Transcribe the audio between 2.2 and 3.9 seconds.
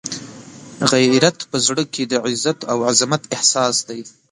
عزت او عزمت احساس